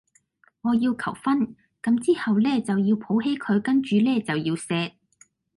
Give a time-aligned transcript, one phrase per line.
[0.61, 4.93] 我要求婚，咁之後呢就要抱起佢跟住呢就要錫